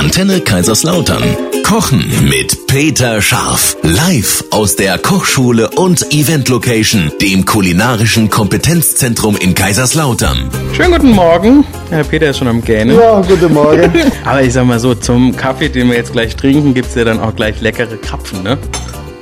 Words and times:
Antenne 0.00 0.40
Kaiserslautern. 0.40 1.22
Kochen 1.62 2.10
mit 2.26 2.66
Peter 2.66 3.20
Scharf. 3.20 3.76
Live 3.82 4.42
aus 4.50 4.74
der 4.74 4.96
Kochschule 4.96 5.68
und 5.76 6.10
Event 6.14 6.48
Location, 6.48 7.12
dem 7.20 7.44
kulinarischen 7.44 8.30
Kompetenzzentrum 8.30 9.36
in 9.36 9.54
Kaiserslautern. 9.54 10.48
Schönen 10.72 10.92
guten 10.92 11.10
Morgen. 11.10 11.66
Herr 11.90 12.04
Peter 12.04 12.30
ist 12.30 12.38
schon 12.38 12.48
am 12.48 12.64
Gähnen. 12.64 12.96
Ja, 12.96 13.20
guten 13.20 13.52
Morgen. 13.52 13.92
Aber 14.24 14.40
ich 14.40 14.54
sag 14.54 14.64
mal 14.64 14.80
so, 14.80 14.94
zum 14.94 15.36
Kaffee, 15.36 15.68
den 15.68 15.90
wir 15.90 15.96
jetzt 15.96 16.12
gleich 16.12 16.34
trinken, 16.34 16.72
gibt's 16.72 16.94
ja 16.94 17.04
dann 17.04 17.20
auch 17.20 17.36
gleich 17.36 17.60
leckere 17.60 17.98
Krapfen, 17.98 18.42
ne? 18.42 18.56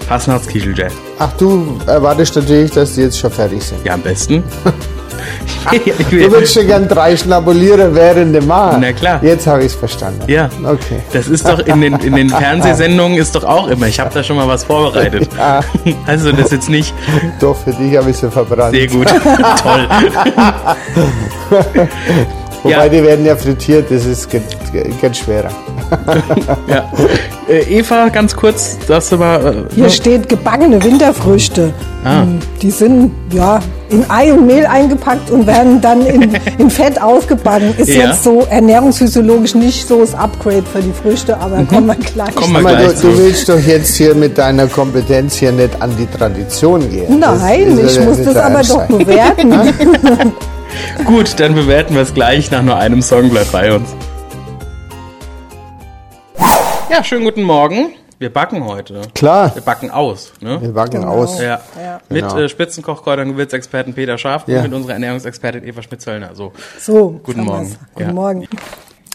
Fastnachtskicheljet. 0.07 0.93
Ach, 1.19 1.33
du 1.39 1.77
erwartest 1.89 2.37
natürlich, 2.37 2.71
dass 2.71 2.95
die 2.95 3.01
jetzt 3.01 3.19
schon 3.19 3.33
fertig 3.33 3.65
sind. 3.65 3.85
Ja, 3.85 3.95
am 3.95 4.03
besten. 4.03 4.45
Ich 5.73 5.83
Du 6.07 6.13
will- 6.13 6.31
würdest 6.31 6.55
schon 6.55 6.67
gern 6.67 6.89
drei 6.89 7.17
schnabulieren 7.17 7.95
während 7.95 8.35
dem 8.35 8.47
Mal. 8.47 8.79
Na 8.81 8.93
klar. 8.93 9.21
Jetzt 9.23 9.47
habe 9.47 9.61
ich 9.61 9.67
es 9.67 9.75
verstanden. 9.75 10.23
ja. 10.27 10.49
Okay. 10.65 11.01
Das 11.13 11.27
ist 11.29 11.47
doch 11.47 11.59
in 11.61 11.81
den, 11.81 11.95
in 12.01 12.15
den 12.15 12.31
Fernsehsendungen 12.43 13.19
ist 13.19 13.35
doch 13.35 13.45
auch 13.45 13.69
immer. 13.69 13.87
Ich 13.87 14.01
habe 14.01 14.11
da 14.15 14.23
schon 14.23 14.37
mal 14.37 14.49
was 14.49 14.65
vorbereitet. 14.65 15.29
Ja. 15.39 15.61
Also 16.07 16.33
das 16.33 16.51
jetzt 16.51 16.69
nicht 16.69 16.93
Doch, 17.41 17.57
für 17.57 17.73
dich 17.73 17.97
habe 17.97 18.11
ich 18.11 18.17
sie 18.17 18.31
verbrannt. 18.31 18.75
sehr 18.75 18.87
gut. 18.89 19.07
Toll. 19.63 19.89
Wobei 22.63 22.71
Ja. 22.77 22.89
die 22.89 23.03
werden 23.03 23.25
ja 23.25 23.37
frittiert, 23.37 23.91
das 23.91 24.05
ist 24.05 24.29
geht, 24.31 24.43
geht 25.01 25.17
schwerer. 25.17 25.51
Ja. 26.69 26.85
Äh, 27.49 27.79
Eva, 27.79 28.09
ganz 28.11 28.37
kurz, 28.37 28.77
das 28.87 29.19
war. 29.19 29.43
Äh, 29.43 29.55
Hier 29.75 29.89
steht 29.89 30.29
gebackene 30.29 30.83
Winterfrüchte. 30.85 31.73
Ah. 32.05 32.25
Mm, 32.25 32.41
Die 32.61 32.71
sind 32.71 33.11
ja 33.33 33.61
in 33.89 34.05
Ei 34.11 34.31
und 34.35 34.47
Mehl 34.47 34.67
eingepackt 34.67 35.31
und 35.31 35.47
werden 35.47 35.81
dann 35.81 36.05
in, 36.05 36.37
in 36.59 36.69
Fett 36.69 37.01
ausgebacken. 37.01 37.73
Ist 37.79 37.89
Ja. 37.89 38.09
jetzt 38.09 38.23
so 38.23 38.47
ernährungsphysiologisch 38.51 39.55
nicht 39.55 39.89
so 39.89 40.01
das 40.01 40.15
Upgrade 40.15 40.63
für 40.71 40.81
die 40.83 40.93
Früchte, 40.93 41.39
aber 41.39 41.65
kommen 41.65 41.87
wir 41.87 41.95
gleich. 41.95 42.35
Wir 42.37 42.59
Aber 42.59 42.69
gleich 42.77 43.01
du, 43.01 43.09
du 43.09 43.19
willst 43.19 43.49
doch 43.49 43.59
jetzt 43.59 43.95
hier 43.97 44.15
mit 44.15 44.37
deiner 44.37 44.67
Kompetenz 44.67 45.37
hier 45.37 45.53
nicht 45.53 45.81
an 45.81 45.91
die 45.99 46.07
Tradition 46.07 46.81
gehen. 46.91 47.19
Nein, 47.19 47.77
Das- 47.81 47.93
ich 47.93 47.97
das 47.97 48.05
muss 48.05 48.19
wird 48.19 48.27
das 48.29 48.37
aber 48.37 48.63
doch 48.63 48.99
bewerten. 48.99 49.55
Gut, 51.05 51.39
dann 51.41 51.55
bewerten 51.55 51.95
wir 51.95 52.03
es 52.03 52.13
gleich 52.15 52.51
nach 52.51 52.63
nur 52.63 52.77
einem 52.77 53.03
Song. 53.03 53.31
Bleibt 53.31 53.53
bei 53.53 53.73
uns. 53.75 53.89
Ja, 56.91 57.05
schönen 57.05 57.25
guten 57.25 57.43
Morgen. 57.43 57.91
Wir 58.19 58.33
backen 58.33 58.65
heute. 58.65 59.03
Klar, 59.15 59.55
Wir 59.55 59.63
backen 59.63 59.91
aus. 59.93 60.33
Ne? 60.41 60.61
wir 60.61 60.73
backen 60.73 61.01
Genau. 61.03 61.09
aus. 61.09 61.39
Ja. 61.41 61.61
Ja. 61.81 62.01
Mit 62.09 62.23
Genau. 62.29 62.39
äh, 62.39 62.49
Spitzenkochkräutern, 62.49 63.29
Gewürzexperten 63.29 63.95
Peter 63.95 64.19
Scharf 64.19 64.45
Ja. 64.49 64.57
und 64.59 64.63
mit 64.65 64.73
unserer 64.75 64.95
Ernährungsexpertin 64.95 65.63
Eva 65.65 65.83
Schmidt-Zöllner. 65.83 66.31
So. 66.35 66.53
So, 66.81 67.21
Guten 67.23 67.45
Morgen. 67.45 67.77
Guten 67.95 68.09
Ja. 68.09 68.13
Morgen. 68.13 68.49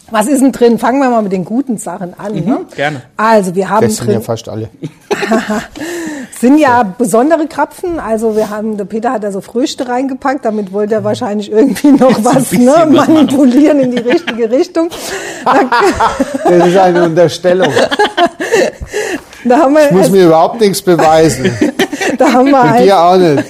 Was 0.10 0.28
ist 0.28 0.42
denn 0.42 0.52
drin? 0.54 0.80
Fangen 0.80 1.00
wir 1.00 1.10
mal 1.10 1.22
mit 1.24 1.34
den 1.34 1.44
guten 1.44 1.78
Sachen 1.78 2.18
an. 2.18 2.34
ne? 2.34 2.66
gerne. 2.76 3.02
Also, 3.18 3.54
wir 3.56 3.70
haben 3.70 3.86
Das 3.86 3.98
sind 3.98 4.08
ja 4.08 4.14
drin 4.14 4.24
fast 4.24 4.48
alle. 4.48 4.70
sind 6.44 6.58
ja 6.58 6.84
besondere 6.84 7.48
Krapfen. 7.48 8.02
Also 8.02 8.36
wir 8.36 8.50
haben, 8.50 8.76
der 8.76 8.84
Peter 8.84 9.14
hat 9.14 9.24
da 9.24 9.32
so 9.32 9.40
Früchte 9.40 9.88
reingepackt, 9.88 10.44
damit 10.44 10.74
wollte 10.74 10.96
er 10.96 11.06
wahrscheinlich 11.06 11.50
irgendwie 11.50 11.94
noch 11.94 12.22
was, 12.22 12.52
ne, 12.52 12.86
manipulieren 12.86 13.80
in 13.80 13.92
die 13.92 14.02
richtige 14.02 14.52
Richtung. 14.52 14.90
Da, 15.46 16.50
Das 16.50 16.68
ist 16.68 16.78
eine 16.78 17.04
Unterstellung. 17.06 17.72
Ich 19.46 19.92
muss 19.92 20.10
mir 20.10 20.28
überhaupt 20.28 20.62
nichts 20.62 20.82
beweisen. 20.82 21.52
da 22.18 22.32
haben 22.32 22.50
wir 22.50 22.82
dir 22.82 22.98
auch 22.98 23.18
nicht. 23.18 23.44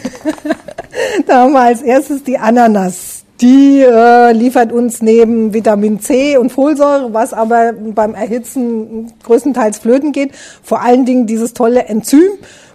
da 1.28 1.42
haben 1.42 1.54
wir 1.54 1.62
als 1.62 1.84
erstes 1.84 2.24
die 2.24 2.40
Ananas. 2.40 3.24
Die 3.42 3.82
äh, 3.82 4.32
liefert 4.32 4.72
uns 4.72 5.04
neben 5.04 5.54
Vitamin 5.54 6.00
C 6.00 6.38
und 6.38 6.52
Folsäure, 6.52 7.14
was 7.14 7.32
aber 7.32 7.74
beim 7.74 8.16
Erhitzen 8.16 9.14
größtenteils 9.24 9.78
flöten 9.78 10.14
geht, 10.14 10.32
vor 10.64 10.82
allen 10.82 11.06
Dingen 11.06 11.28
dieses 11.28 11.54
tolle 11.54 11.84
Enzym 11.84 12.32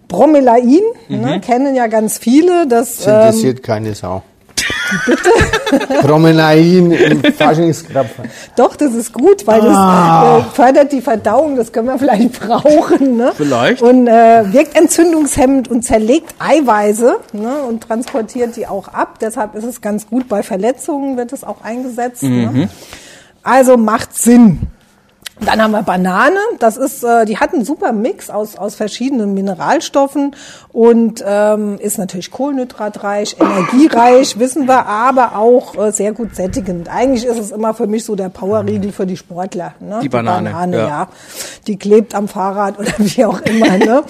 Bromelain, 0.08 0.80
ne, 1.08 1.40
kennen 1.40 1.74
ja 1.74 1.86
ganz 1.86 2.18
viele. 2.18 2.66
Das 2.66 2.96
Das 2.98 3.06
ähm, 3.06 3.12
interessiert 3.14 3.62
keine 3.62 3.94
Sau. 3.94 4.22
Promenain 6.00 6.90
im 6.92 7.22
Faschingskrapfen. 7.22 8.24
Doch, 8.56 8.76
das 8.76 8.94
ist 8.94 9.12
gut, 9.12 9.46
weil 9.46 9.60
Ah. 9.62 10.38
das 10.38 10.46
äh, 10.46 10.54
fördert 10.54 10.92
die 10.92 11.00
Verdauung, 11.00 11.56
das 11.56 11.72
können 11.72 11.88
wir 11.88 11.98
vielleicht 11.98 12.40
brauchen. 12.40 13.16
Ne? 13.16 13.32
Vielleicht. 13.36 13.82
Und 13.82 14.06
äh, 14.06 14.52
wirkt 14.52 14.76
entzündungshemmend 14.76 15.68
und 15.68 15.82
zerlegt 15.84 16.34
Eiweiße 16.38 17.16
ne? 17.32 17.62
und 17.68 17.82
transportiert 17.86 18.56
die 18.56 18.66
auch 18.66 18.88
ab. 18.88 19.18
Deshalb 19.20 19.54
ist 19.54 19.64
es 19.64 19.80
ganz 19.80 20.06
gut, 20.06 20.28
bei 20.28 20.42
Verletzungen 20.42 21.16
wird 21.16 21.32
es 21.32 21.44
auch 21.44 21.60
eingesetzt. 21.62 22.22
Ne? 22.22 22.68
Also 23.42 23.76
macht 23.76 24.16
Sinn. 24.16 24.60
Dann 25.44 25.62
haben 25.62 25.70
wir 25.72 25.82
Banane. 25.82 26.38
Das 26.58 26.76
ist, 26.76 27.04
äh, 27.04 27.24
die 27.24 27.38
hat 27.38 27.54
einen 27.54 27.64
super 27.64 27.92
Mix 27.92 28.30
aus, 28.30 28.56
aus 28.56 28.74
verschiedenen 28.74 29.34
Mineralstoffen 29.34 30.34
und 30.72 31.22
ähm, 31.26 31.78
ist 31.78 31.98
natürlich 31.98 32.30
kohlenhydratreich, 32.30 33.36
energiereich, 33.40 34.38
wissen 34.38 34.66
wir, 34.66 34.86
aber 34.86 35.36
auch 35.36 35.76
äh, 35.76 35.92
sehr 35.92 36.12
gut 36.12 36.34
sättigend. 36.34 36.88
Eigentlich 36.88 37.24
ist 37.24 37.38
es 37.38 37.50
immer 37.50 37.74
für 37.74 37.86
mich 37.86 38.04
so 38.04 38.16
der 38.16 38.28
Powerriegel 38.28 38.92
für 38.92 39.06
die 39.06 39.16
Sportler. 39.16 39.74
Ne? 39.80 40.00
Die 40.02 40.08
Banane, 40.08 40.76
ja. 40.76 40.86
ja. 40.88 41.08
Die 41.66 41.76
klebt 41.76 42.14
am 42.14 42.28
Fahrrad 42.28 42.78
oder 42.78 42.92
wie 42.98 43.24
auch 43.24 43.40
immer. 43.42 43.78
ne? 43.78 44.02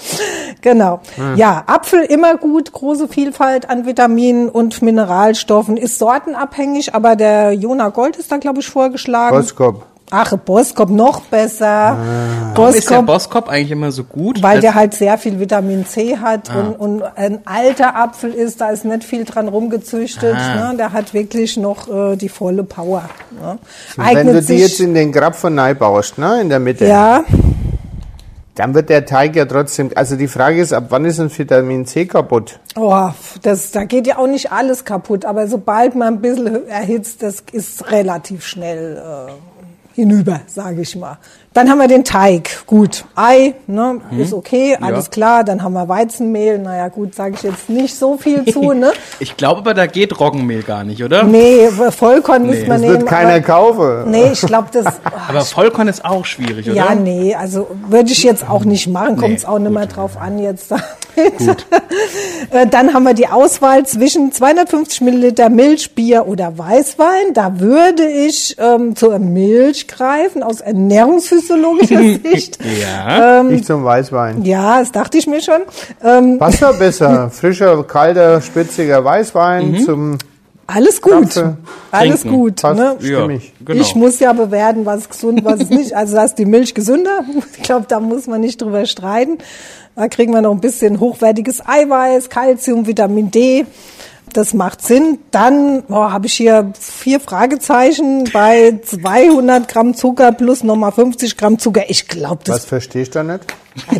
Genau. 0.61 0.99
Ja, 1.35 1.63
Apfel 1.67 2.01
immer 2.01 2.35
gut, 2.35 2.71
große 2.71 3.07
Vielfalt 3.07 3.69
an 3.69 3.85
Vitaminen 3.85 4.49
und 4.49 4.81
Mineralstoffen, 4.81 5.77
ist 5.77 5.99
sortenabhängig, 5.99 6.93
aber 6.93 7.15
der 7.15 7.53
Jona 7.53 7.89
Gold 7.89 8.17
ist 8.17 8.31
da, 8.31 8.37
glaube 8.37 8.59
ich, 8.59 8.67
vorgeschlagen. 8.67 9.35
Boskop. 9.35 9.85
Ach, 10.11 10.35
Boskop 10.37 10.89
noch 10.89 11.21
besser. 11.21 11.97
Warum 12.55 12.73
ist 12.73 12.89
der 12.89 12.95
Boskop, 13.01 13.05
Boskop 13.05 13.49
eigentlich 13.49 13.71
immer 13.71 13.91
so 13.91 14.03
gut? 14.03 14.41
weil 14.41 14.59
der 14.59 14.73
halt 14.73 14.93
sehr 14.95 15.17
viel 15.17 15.39
Vitamin 15.39 15.85
C 15.85 16.17
hat 16.17 16.49
Ah. 16.49 16.59
und, 16.59 16.73
und 16.75 17.03
ein 17.15 17.39
alter 17.45 17.95
Apfel 17.95 18.33
ist, 18.33 18.59
da 18.61 18.69
ist 18.69 18.85
nicht 18.85 19.03
viel 19.03 19.23
dran 19.25 19.47
rumgezüchtet. 19.47 20.35
Ah. 20.35 20.71
Ne? 20.71 20.77
Der 20.77 20.93
hat 20.93 21.13
wirklich 21.13 21.57
noch 21.57 21.87
äh, 21.87 22.15
die 22.15 22.29
volle 22.29 22.63
Power. 22.63 23.03
Ne? 23.39 23.59
Wenn 23.97 24.27
du 24.27 24.41
die 24.41 24.55
jetzt 24.57 24.79
in 24.79 24.93
den 24.93 25.11
Krapfen 25.11 25.59
baust, 25.77 26.17
ne, 26.17 26.41
in 26.41 26.49
der 26.49 26.59
Mitte, 26.59 26.85
ja, 26.87 27.23
dann 28.55 28.73
wird 28.73 28.89
der 28.89 29.05
Teig 29.05 29.35
ja 29.37 29.45
trotzdem, 29.45 29.89
also 29.95 30.15
die 30.17 30.27
Frage 30.27 30.59
ist, 30.59 30.73
ab 30.73 30.85
wann 30.89 31.05
ist 31.05 31.19
ein 31.19 31.29
Vitamin 31.35 31.85
C 31.85 32.05
kaputt? 32.05 32.59
oh, 32.75 33.09
das, 33.41 33.71
da 33.71 33.85
geht 33.85 34.05
ja 34.07 34.17
auch 34.17 34.27
nicht 34.27 34.51
alles 34.51 34.83
kaputt, 34.83 35.23
aber 35.23 35.47
sobald 35.47 35.95
man 35.95 36.15
ein 36.15 36.21
bisschen 36.21 36.67
erhitzt, 36.67 37.23
das 37.23 37.43
ist 37.51 37.89
relativ 37.91 38.45
schnell 38.45 38.97
äh, 38.97 39.31
hinüber, 39.95 40.41
sage 40.47 40.81
ich 40.81 40.95
mal. 40.95 41.17
Dann 41.53 41.69
haben 41.69 41.79
wir 41.79 41.87
den 41.87 42.03
Teig. 42.03 42.63
Gut, 42.67 43.05
Ei, 43.15 43.55
ne, 43.65 43.99
ist 44.17 44.33
okay, 44.33 44.77
alles 44.79 45.09
klar. 45.09 45.43
Dann 45.43 45.63
haben 45.63 45.73
wir 45.73 45.89
Weizenmehl. 45.89 46.59
Naja, 46.59 46.87
gut, 46.89 47.15
sage 47.15 47.33
ich 47.35 47.41
jetzt 47.43 47.69
nicht 47.69 47.95
so 47.95 48.17
viel 48.17 48.45
zu, 48.45 48.71
ne? 48.73 48.91
Ich 49.19 49.35
glaube 49.35 49.61
aber, 49.61 49.73
da 49.73 49.87
geht 49.87 50.19
Roggenmehl 50.19 50.61
gar 50.61 50.83
nicht, 50.83 51.03
oder? 51.03 51.23
Nee, 51.23 51.67
Vollkorn 51.69 52.45
müsste 52.45 52.67
man 52.67 52.73
Das 52.73 52.81
nehmen. 52.81 52.93
wird 53.01 53.07
keiner 53.09 53.31
aber, 53.33 53.41
kaufen. 53.41 54.11
Nee, 54.11 54.31
ich 54.33 54.41
glaube, 54.41 54.67
das. 54.71 54.85
Aber 55.27 55.41
Vollkorn 55.41 55.87
ist 55.87 56.05
auch 56.05 56.25
schwierig, 56.25 56.67
oder? 56.67 56.75
ja, 56.75 56.95
nee, 56.95 57.35
also 57.35 57.67
würde 57.87 58.11
ich 58.11 58.23
jetzt 58.23 58.47
auch 58.47 58.63
nicht 58.65 58.87
machen, 58.87 59.17
kommt 59.17 59.37
es 59.37 59.43
Nee, 59.43 59.49
auch 59.49 59.59
nicht 59.59 59.71
mehr 59.71 59.85
drauf 59.87 60.17
an 60.17 60.39
jetzt 60.39 60.71
damit. 61.39 61.65
Äh, 62.51 62.65
Dann 62.67 62.93
haben 62.93 63.03
wir 63.03 63.13
die 63.13 63.27
Auswahl 63.27 63.85
zwischen 63.85 64.31
250 64.31 65.01
Milliliter 65.01 65.49
Milch, 65.49 65.93
Bier 65.93 66.25
oder 66.27 66.57
Weißwein. 66.57 67.33
Da 67.35 67.59
würde 67.59 68.07
ich 68.07 68.55
ähm, 68.59 68.95
zur 68.95 69.19
Milch 69.19 69.87
greifen, 69.87 70.41
aus 70.41 70.61
ernährungsphysiologischer 70.61 71.99
Sicht. 72.23 72.57
Ja. 72.81 73.41
Ähm, 73.41 73.51
Ich 73.51 73.65
zum 73.65 73.83
Weißwein. 73.83 74.43
Ja, 74.45 74.79
das 74.79 74.91
dachte 74.91 75.17
ich 75.19 75.27
mir 75.27 75.41
schon. 75.41 75.61
Ähm, 76.03 76.37
Was 76.39 76.61
war 76.61 76.73
besser? 76.79 77.29
Frischer, 77.29 77.83
kalter, 77.83 78.41
spitziger 78.41 79.03
Weißwein 79.03 79.71
Mhm. 79.71 79.85
zum 79.85 80.17
alles 80.69 81.01
gut. 81.01 81.31
Krapfe. 81.31 81.57
Alles 81.91 82.21
Trinken. 82.21 82.37
gut. 82.37 82.61
Passt. 82.61 82.79
Ne? 82.79 82.97
Ja, 83.01 83.27
genau. 83.27 83.81
Ich 83.81 83.95
muss 83.95 84.19
ja 84.19 84.33
bewerten, 84.33 84.85
was 84.85 85.01
ist 85.01 85.09
gesund, 85.11 85.43
was 85.43 85.61
ist 85.61 85.71
nicht. 85.79 85.93
Also 85.95 86.15
da 86.15 86.23
ist 86.23 86.35
die 86.35 86.45
Milch 86.45 86.73
gesünder. 86.73 87.23
Ich 87.57 87.63
glaube, 87.63 87.85
da 87.87 87.99
muss 87.99 88.27
man 88.27 88.41
nicht 88.41 88.61
drüber 88.61 88.85
streiten. 88.85 89.37
Da 89.95 90.07
kriegen 90.07 90.33
wir 90.33 90.41
noch 90.41 90.51
ein 90.51 90.61
bisschen 90.61 90.99
hochwertiges 90.99 91.61
Eiweiß, 91.67 92.29
Kalzium, 92.29 92.87
Vitamin 92.87 93.31
D. 93.31 93.65
Das 94.33 94.53
macht 94.53 94.81
Sinn. 94.81 95.19
Dann 95.31 95.83
oh, 95.89 95.95
habe 95.95 96.27
ich 96.27 96.33
hier 96.33 96.71
vier 96.79 97.19
Fragezeichen 97.19 98.29
bei 98.31 98.79
200 98.83 99.67
Gramm 99.67 99.95
Zucker 99.95 100.31
plus 100.31 100.63
nochmal 100.63 100.91
50 100.91 101.37
Gramm 101.37 101.59
Zucker. 101.59 101.83
Ich 101.87 102.07
glaube, 102.07 102.41
Was 102.47 102.61
das, 102.61 102.65
verstehst 102.65 103.15
du 103.15 103.23
nicht? 103.23 103.45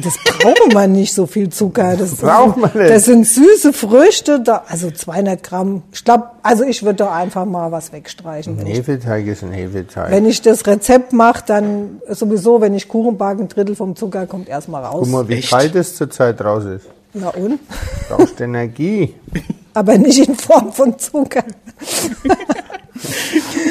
das 0.03 0.17
braucht 0.23 0.73
man 0.73 0.91
nicht 0.91 1.13
so 1.13 1.25
viel 1.25 1.49
Zucker. 1.49 1.95
Das 1.99 2.15
Braucht 2.15 2.57
man 2.57 2.71
nicht. 2.73 2.89
Das 2.89 3.05
sind 3.05 3.25
süße 3.25 3.73
Früchte. 3.73 4.39
Da, 4.39 4.63
also 4.67 4.91
200 4.91 5.41
Gramm. 5.41 5.83
Ich 5.91 6.03
glaube, 6.03 6.25
also 6.43 6.63
ich 6.63 6.83
würde 6.83 6.95
da 6.95 7.13
einfach 7.13 7.45
mal 7.45 7.71
was 7.71 7.91
wegstreichen. 7.91 8.65
Ich 8.65 8.77
Hefeteig 8.77 9.27
ist 9.27 9.43
ein 9.43 9.51
Hefeteig. 9.51 10.11
wenn 10.11 10.25
ich 10.25 10.41
das 10.41 10.65
Rezept 10.67 11.13
mache, 11.13 11.43
dann 11.45 12.01
sowieso, 12.07 12.61
wenn 12.61 12.73
ich 12.73 12.87
Kuchen 12.87 13.17
backe, 13.17 13.41
ein 13.41 13.47
Drittel 13.47 13.75
vom 13.75 13.95
Zucker 13.95 14.27
kommt 14.27 14.47
erstmal 14.49 14.83
raus. 14.83 15.01
Guck 15.01 15.09
mal, 15.09 15.27
wie 15.27 15.35
Echt? 15.35 15.49
kalt 15.49 15.75
es 15.75 15.95
zurzeit 15.95 16.41
raus 16.41 16.65
ist. 16.65 16.85
Na 17.13 17.29
und? 17.29 17.59
Brauchst 18.07 18.39
Energie. 18.39 19.15
Aber 19.79 19.97
nicht 19.97 20.27
in 20.27 20.35
Form 20.35 20.73
von 20.73 20.99
Zucker. 20.99 21.45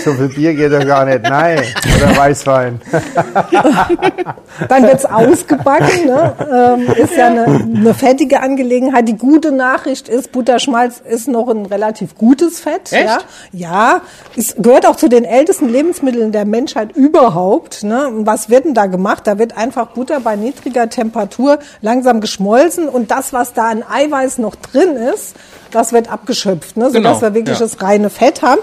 so 0.09 0.15
viel 0.15 0.29
Bier 0.29 0.55
geht 0.55 0.73
doch 0.73 0.87
gar 0.87 1.05
nicht. 1.05 1.23
Nein. 1.23 1.61
Oder 1.97 2.17
Weißwein. 2.17 2.81
Dann 4.69 4.83
wird's 4.85 5.05
ausgebacken. 5.05 6.07
Ne? 6.07 6.35
Ähm, 6.41 6.95
ist 6.97 7.17
ja 7.17 7.27
eine, 7.27 7.45
eine 7.45 7.95
fettige 7.95 8.41
Angelegenheit. 8.41 9.09
Die 9.09 9.17
gute 9.17 9.53
Nachricht 9.53 10.09
ist, 10.09 10.33
Butterschmalz 10.33 11.01
ist 11.01 11.29
noch 11.29 11.49
ein 11.49 11.67
relativ 11.67 12.17
gutes 12.17 12.61
Fett. 12.61 12.93
Echt? 12.93 13.05
Ja, 13.05 13.19
ja 13.53 14.01
es 14.37 14.57
gehört 14.57 14.87
auch 14.87 14.97
zu 14.97 15.09
den 15.09 15.25
ältesten 15.25 15.69
Lebensmitteln 15.69 16.33
der 16.33 16.45
Menschheit 16.45 16.97
überhaupt. 16.97 17.83
Ne? 17.83 18.09
Und 18.09 18.27
was 18.27 18.51
wird 18.51 18.65
denn 18.65 18.75
da 18.75 18.87
gemacht? 18.87 19.27
Da 19.27 19.39
wird 19.39 19.57
einfach 19.57 19.89
Butter 19.89 20.21
bei 20.21 20.37
niedriger 20.37 20.89
Temperatur 20.89 21.59
langsam 21.81 22.21
geschmolzen 22.21 22.89
und 22.89 23.11
das, 23.11 23.33
was 23.33 23.53
da 23.53 23.69
an 23.69 23.83
Eiweiß 23.89 24.39
noch 24.39 24.55
drin 24.55 24.97
ist, 24.97 25.37
das 25.71 25.93
wird 25.93 26.11
abgeschöpft, 26.11 26.77
ne? 26.77 26.87
sodass 26.91 26.95
Genau, 26.95 27.21
wir 27.21 27.35
wirklich 27.35 27.59
ja. 27.59 27.65
das 27.65 27.83
reine 27.83 28.11
Fett 28.11 28.43
haben. 28.43 28.61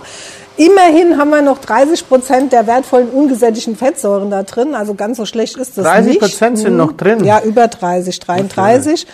Immerhin 0.58 1.18
haben 1.18 1.30
wir 1.32 1.42
noch 1.42 1.58
30 1.60 2.08
Prozent 2.08 2.54
der 2.54 2.66
wertvollen 2.68 3.10
ungesättigten 3.10 3.76
Fettsäuren 3.76 4.30
da 4.32 4.44
drin. 4.44 4.74
Also 4.76 4.94
ganz 4.94 5.18
so 5.18 5.26
schlecht 5.26 5.58
ist 5.58 5.78
das 5.78 5.84
30 5.86 6.08
nicht. 6.08 6.20
Prozent 6.22 6.58
sind 6.60 6.72
Mhm. 6.74 6.78
noch 6.78 6.92
drin? 6.94 7.24
Ja, 7.26 7.42
über 7.42 7.68
30, 7.68 8.20
33. 8.20 9.06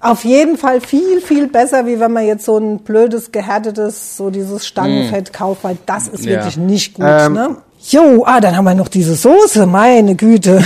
Auf 0.00 0.24
jeden 0.24 0.58
Fall 0.58 0.80
viel, 0.80 1.20
viel 1.20 1.46
besser, 1.46 1.86
wie 1.86 2.00
wenn 2.00 2.12
man 2.12 2.26
jetzt 2.26 2.44
so 2.44 2.58
ein 2.58 2.78
blödes, 2.78 3.30
gehärtetes, 3.30 4.16
so 4.16 4.30
dieses 4.30 4.66
Stangenfett 4.66 5.32
kauft, 5.32 5.62
weil 5.62 5.78
das 5.86 6.08
ist 6.08 6.24
Mhm. 6.24 6.28
Ja. 6.30 6.34
wirklich 6.38 6.56
nicht 6.56 6.94
gut. 6.94 7.04
Ähm, 7.08 7.32
ne? 7.34 7.56
Jo, 7.84 8.22
ah, 8.24 8.40
dann 8.40 8.56
haben 8.56 8.64
wir 8.64 8.76
noch 8.76 8.86
diese 8.86 9.16
Soße, 9.16 9.66
meine 9.66 10.14
Güte. 10.14 10.62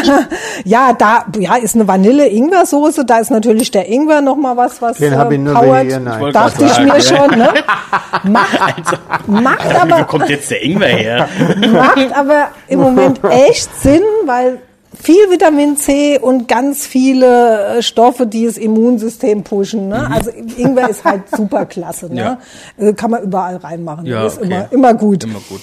ja, 0.64 0.94
da 0.94 1.26
ja, 1.38 1.56
ist 1.56 1.74
eine 1.74 1.86
Vanille-Ingwer-Soße, 1.86 3.04
da 3.04 3.18
ist 3.18 3.30
natürlich 3.30 3.70
der 3.70 3.90
Ingwer 3.90 4.22
noch 4.22 4.36
mal 4.36 4.56
was, 4.56 4.80
was 4.80 4.96
Den 4.96 5.18
hab 5.18 5.30
ich 5.30 5.38
nur 5.38 5.52
powert. 5.52 5.84
Ich 5.84 6.32
Dachte 6.32 6.64
ich 6.64 6.78
mir 6.78 6.96
ja. 6.96 7.00
schon, 7.00 7.38
ne? 7.38 7.50
Macht, 8.22 8.98
macht 9.26 9.74
Wo 9.74 9.78
aber 9.78 10.04
kommt 10.04 10.30
jetzt 10.30 10.50
der 10.50 10.62
Ingwer 10.64 10.88
her? 10.88 11.28
macht 11.72 12.16
aber 12.16 12.48
im 12.68 12.80
Moment 12.80 13.20
echt 13.28 13.68
Sinn, 13.82 14.02
weil 14.24 14.58
viel 14.94 15.30
Vitamin 15.30 15.76
C 15.76 16.18
und 16.18 16.48
ganz 16.48 16.86
viele 16.86 17.76
äh, 17.76 17.82
Stoffe, 17.82 18.26
die 18.26 18.46
das 18.46 18.56
Immunsystem 18.56 19.44
pushen. 19.44 19.88
Ne? 19.88 20.10
Also 20.10 20.30
Ingwer 20.56 20.88
ist 20.88 21.04
halt 21.04 21.24
super 21.36 21.66
klasse. 21.66 22.12
Ne? 22.12 22.38
Äh, 22.78 22.94
Kann 22.94 23.10
man 23.10 23.22
überall 23.22 23.56
reinmachen. 23.56 24.06
Ja, 24.06 24.26
ist 24.26 24.38
okay. 24.38 24.46
immer, 24.46 24.68
immer 24.70 24.94
gut. 24.94 25.24
Immer 25.24 25.40
gut. 25.48 25.60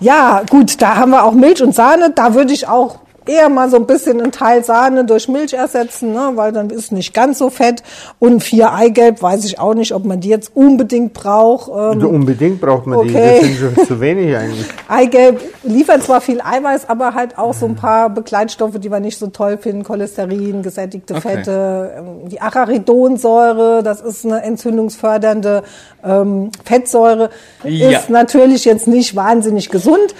Ja, 0.00 0.42
gut, 0.48 0.80
da 0.82 0.96
haben 0.96 1.10
wir 1.10 1.24
auch 1.24 1.32
Milch 1.32 1.62
und 1.62 1.74
Sahne. 1.74 2.10
Da 2.10 2.34
würde 2.34 2.52
ich 2.52 2.68
auch 2.68 2.98
eher 3.28 3.48
mal 3.48 3.70
so 3.70 3.76
ein 3.76 3.86
bisschen 3.86 4.20
einen 4.20 4.32
Teil 4.32 4.64
Sahne 4.64 5.04
durch 5.04 5.28
Milch 5.28 5.52
ersetzen, 5.52 6.12
ne? 6.12 6.32
weil 6.34 6.52
dann 6.52 6.70
ist 6.70 6.92
nicht 6.92 7.14
ganz 7.14 7.38
so 7.38 7.50
fett. 7.50 7.82
Und 8.18 8.42
vier 8.42 8.72
Eigelb, 8.72 9.22
weiß 9.22 9.44
ich 9.44 9.58
auch 9.58 9.74
nicht, 9.74 9.92
ob 9.92 10.04
man 10.04 10.20
die 10.20 10.28
jetzt 10.28 10.52
unbedingt 10.54 11.12
braucht. 11.12 11.68
Ähm, 11.68 11.74
Also 11.74 12.08
unbedingt 12.08 12.60
braucht 12.60 12.86
man 12.86 13.06
die. 13.06 13.14
Okay. 13.14 13.38
Das 13.40 13.48
sind 13.48 13.76
schon 13.76 13.86
zu 13.86 14.00
wenig 14.00 14.36
eigentlich. 14.36 14.66
Eigelb 14.88 15.40
liefert 15.62 16.02
zwar 16.02 16.20
viel 16.20 16.40
Eiweiß, 16.40 16.88
aber 16.88 17.14
halt 17.14 17.38
auch 17.38 17.54
so 17.54 17.66
ein 17.66 17.76
paar 17.76 18.10
Begleitstoffe, 18.10 18.78
die 18.78 18.90
wir 18.90 19.00
nicht 19.00 19.18
so 19.18 19.28
toll 19.28 19.58
finden. 19.58 19.84
Cholesterin, 19.84 20.62
gesättigte 20.62 21.14
Okay. 21.14 21.36
Fette, 21.36 21.92
ähm, 21.98 22.28
die 22.28 22.40
Arachidonsäure, 22.40 23.82
das 23.82 24.00
ist 24.00 24.24
eine 24.24 24.42
entzündungsfördernde 24.42 25.62
ähm, 26.04 26.50
Fettsäure. 26.64 27.30
Ja. 27.64 27.90
Ist 27.90 28.10
natürlich 28.10 28.64
jetzt 28.64 28.86
nicht 28.86 29.16
wahnsinnig 29.16 29.68
gesund. 29.68 30.14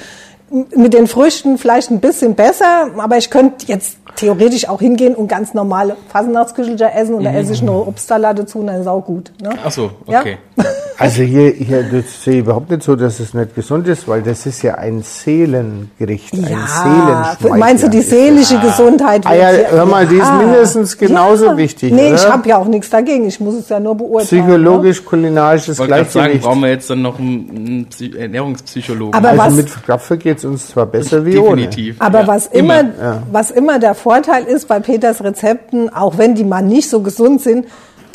Mit 0.50 0.94
den 0.94 1.08
Früchten 1.08 1.58
vielleicht 1.58 1.90
ein 1.90 2.00
bisschen 2.00 2.34
besser, 2.36 2.88
aber 2.96 3.16
ich 3.16 3.30
könnte 3.30 3.66
jetzt 3.66 3.96
theoretisch 4.14 4.68
auch 4.68 4.80
hingehen 4.80 5.14
und 5.14 5.26
ganz 5.26 5.54
normale 5.54 5.96
Fasnachtsküchelchen 6.08 6.88
essen 6.88 7.14
und 7.16 7.24
da 7.24 7.32
esse 7.32 7.52
ich 7.52 7.62
noch 7.62 7.86
Obstsalat 7.86 8.38
dazu 8.38 8.60
und 8.60 8.68
dann 8.68 8.80
ist 8.80 8.86
auch 8.86 9.04
gut. 9.04 9.32
Ne? 9.42 9.50
Ach 9.64 9.72
so, 9.72 9.90
Ja? 10.06 10.22
Also 10.98 11.22
hier, 11.22 11.50
hier 11.50 11.82
das 11.82 12.22
sehe 12.24 12.34
ich 12.34 12.38
überhaupt 12.40 12.70
nicht 12.70 12.82
so, 12.82 12.96
dass 12.96 13.20
es 13.20 13.34
nicht 13.34 13.54
gesund 13.54 13.86
ist, 13.86 14.08
weil 14.08 14.22
das 14.22 14.46
ist 14.46 14.62
ja 14.62 14.76
ein 14.76 15.02
Seelengericht, 15.02 16.32
ein 16.32 16.42
Ja, 16.42 16.66
Seelenschmeichler. 16.66 17.56
meinst 17.58 17.84
du, 17.84 17.88
die 17.90 17.98
ist 17.98 18.10
seelische 18.10 18.58
Gesundheit? 18.60 19.26
Ah 19.26 19.34
ja, 19.34 19.48
hör 19.70 19.84
mal, 19.86 20.06
die 20.06 20.16
ist 20.16 20.32
mindestens 20.32 20.96
genauso 20.96 21.56
wichtig, 21.56 21.92
Nee, 21.92 22.06
oder? 22.08 22.14
ich 22.14 22.28
habe 22.28 22.48
ja 22.48 22.56
auch 22.58 22.66
nichts 22.66 22.88
dagegen. 22.90 23.26
Ich 23.26 23.38
muss 23.40 23.54
es 23.56 23.68
ja 23.68 23.78
nur 23.78 23.94
beurteilen. 23.94 24.40
ne? 24.46 24.46
Psychologisch, 24.54 25.04
kulinarisches 25.04 25.74
Ich 25.74 25.78
wollte 25.80 25.92
gerade 25.94 26.04
sagen, 26.10 26.12
Gleichgewicht. 26.24 26.44
brauchen 26.46 26.60
wir 26.62 26.68
jetzt 26.70 26.90
dann 26.90 27.02
noch 27.02 27.18
einen, 27.18 27.50
einen 27.50 27.86
Psy- 27.90 28.16
Ernährungspsychologen. 28.16 29.14
Aber 29.14 29.28
also 29.30 29.42
was- 29.42 29.54
mit 29.54 29.84
Krapfe 29.84 30.16
geht 30.16 30.38
es 30.38 30.44
uns 30.44 30.68
zwar 30.68 30.86
besser 30.86 31.24
wie 31.26 31.36
ohne. 31.38 31.62
Definitiv. 31.62 31.96
Aber 31.98 32.20
Ja, 32.20 32.26
was 32.26 32.46
immer, 32.46 32.84
was 33.32 33.50
immer 33.50 33.78
der 33.78 33.94
Vorteil 33.94 34.44
ist 34.44 34.66
bei 34.68 34.80
Peters 34.80 35.22
Rezepten, 35.22 35.92
auch 35.92 36.16
wenn 36.18 36.34
die 36.34 36.44
mal 36.44 36.62
nicht 36.62 36.88
so 36.88 37.00
gesund 37.00 37.42
sind, 37.42 37.66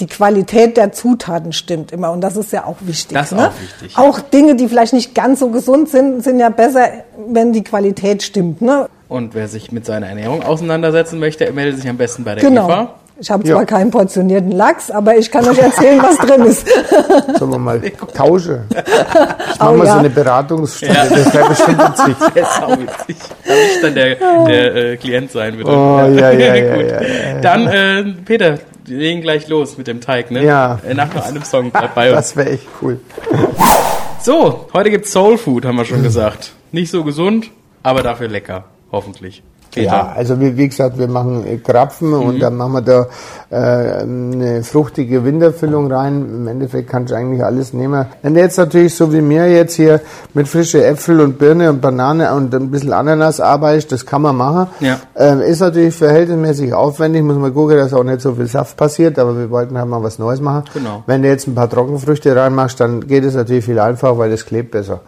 die 0.01 0.07
Qualität 0.07 0.75
der 0.77 0.91
Zutaten 0.91 1.53
stimmt 1.53 1.91
immer 1.91 2.11
und 2.11 2.21
das 2.21 2.35
ist 2.35 2.51
ja 2.51 2.65
auch 2.65 2.77
wichtig. 2.81 3.17
Das 3.17 3.31
ist 3.31 3.37
ne? 3.37 3.47
auch 3.49 3.61
wichtig. 3.61 3.97
Auch 3.97 4.19
Dinge, 4.19 4.55
die 4.55 4.67
vielleicht 4.67 4.93
nicht 4.93 5.15
ganz 5.15 5.39
so 5.39 5.49
gesund 5.49 5.87
sind, 5.89 6.23
sind 6.23 6.39
ja 6.39 6.49
besser, 6.49 6.87
wenn 7.27 7.53
die 7.53 7.63
Qualität 7.63 8.23
stimmt. 8.23 8.61
Ne? 8.61 8.89
Und 9.07 9.35
wer 9.35 9.47
sich 9.47 9.71
mit 9.71 9.85
seiner 9.85 10.07
Ernährung 10.07 10.43
auseinandersetzen 10.43 11.19
möchte, 11.19 11.51
meldet 11.53 11.79
sich 11.79 11.89
am 11.89 11.97
besten 11.97 12.23
bei 12.23 12.35
der 12.35 12.43
Genau. 12.43 12.65
Eva. 12.67 12.95
Ich 13.19 13.29
habe 13.29 13.47
Ja. 13.47 13.53
zwar 13.53 13.65
keinen 13.67 13.91
portionierten 13.91 14.49
Lachs, 14.51 14.89
aber 14.89 15.15
ich 15.15 15.29
kann 15.29 15.47
euch 15.47 15.59
erzählen, 15.59 16.01
was 16.01 16.17
drin 16.17 16.41
ist. 16.43 16.67
Sollen 17.37 17.51
wir 17.51 17.59
mal 17.59 17.79
tauschen? 18.15 18.61
Ich 18.71 18.77
Oh, 18.79 19.65
mach 19.65 19.73
mal 19.73 19.85
ja. 19.85 19.93
so 19.93 19.99
eine 19.99 20.09
Beratungsstunde, 20.09 20.95
Ja. 20.95 21.05
das 21.05 21.31
wäre 21.31 21.49
bestimmt 21.49 21.77
witzig. 21.87 22.15
Der 22.33 22.41
ist 22.41 22.63
auch 22.63 22.71
witzig. 22.79 23.17
Da 23.45 23.53
ich 23.53 23.81
dann 23.83 23.93
der, 23.93 24.15
der 24.47 24.75
äh, 24.75 24.97
Klient 24.97 25.31
sein, 25.31 25.55
bitte. 25.55 25.69
Oh, 25.69 25.99
ja, 25.99 26.31
ja, 26.31 26.31
ja, 26.55 26.75
Gut. 26.75 26.85
ja, 26.89 27.01
ja. 27.01 27.41
Dann, 27.41 27.67
äh, 27.67 28.03
Peter, 28.25 28.57
wir 28.91 28.97
legen 28.99 29.21
gleich 29.21 29.47
los 29.47 29.77
mit 29.77 29.87
dem 29.87 30.01
Teig, 30.01 30.31
ne? 30.31 30.43
Ja. 30.43 30.79
Äh, 30.87 30.93
Nach 30.93 31.13
nur 31.13 31.23
einem 31.23 31.43
Song 31.43 31.71
bleibt 31.71 31.95
bei 31.95 32.09
uns. 32.15 32.15
Das 32.17 32.35
wäre 32.35 32.49
echt 32.51 32.67
cool. 32.81 32.99
So, 34.21 34.67
heute 34.73 34.89
gibt's 34.91 35.11
Soul 35.11 35.37
Food, 35.37 35.65
haben 35.65 35.77
wir 35.77 35.85
schon 35.85 36.03
gesagt. 36.03 36.51
Nicht 36.71 36.91
so 36.91 37.03
gesund, 37.03 37.49
aber 37.83 38.03
dafür 38.03 38.27
lecker, 38.27 38.65
hoffentlich. 38.91 39.41
Peter. 39.71 39.87
Ja, 39.87 40.13
also 40.15 40.39
wie, 40.39 40.57
wie 40.57 40.67
gesagt, 40.67 40.97
wir 40.97 41.07
machen 41.07 41.45
äh, 41.47 41.57
Krapfen 41.57 42.13
und 42.13 42.39
dann 42.39 42.57
machen 42.57 42.73
wir 42.73 42.81
da 42.81 43.07
äh, 43.49 44.01
eine 44.01 44.63
fruchtige 44.63 45.23
Winterfüllung 45.23 45.91
rein. 45.91 46.21
Im 46.21 46.47
Endeffekt 46.47 46.89
kannst 46.89 47.11
du 47.11 47.15
eigentlich 47.15 47.43
alles 47.43 47.73
nehmen. 47.73 48.05
Wenn 48.21 48.33
du 48.33 48.41
jetzt 48.41 48.57
natürlich 48.57 48.95
so 48.95 49.11
wie 49.13 49.21
mir 49.21 49.49
jetzt 49.49 49.75
hier 49.75 50.01
mit 50.33 50.47
frische 50.47 50.85
Äpfel 50.85 51.21
und 51.21 51.39
Birne 51.39 51.69
und 51.69 51.81
Banane 51.81 52.33
und 52.33 52.53
ein 52.53 52.69
bisschen 52.69 52.93
Ananas 52.93 53.39
arbeitest, 53.39 53.91
das 53.91 54.05
kann 54.05 54.21
man 54.21 54.35
machen. 54.35 54.67
Ja. 54.79 54.99
Ähm, 55.15 55.41
ist 55.41 55.59
natürlich 55.59 55.95
verhältnismäßig 55.95 56.73
aufwendig, 56.73 57.23
muss 57.23 57.37
man 57.37 57.53
gucken, 57.53 57.77
dass 57.77 57.93
auch 57.93 58.03
nicht 58.03 58.21
so 58.21 58.33
viel 58.33 58.47
Saft 58.47 58.77
passiert, 58.77 59.17
aber 59.19 59.37
wir 59.37 59.49
wollten 59.49 59.77
halt 59.77 59.87
mal 59.87 60.03
was 60.03 60.19
Neues 60.19 60.41
machen. 60.41 60.63
Genau. 60.73 61.03
Wenn 61.07 61.21
du 61.21 61.29
jetzt 61.29 61.47
ein 61.47 61.55
paar 61.55 61.69
Trockenfrüchte 61.69 62.35
reinmachst, 62.35 62.79
dann 62.79 63.07
geht 63.07 63.23
es 63.23 63.35
natürlich 63.35 63.65
viel 63.65 63.79
einfacher, 63.79 64.17
weil 64.17 64.29
das 64.31 64.45
klebt 64.45 64.71
besser. 64.71 64.99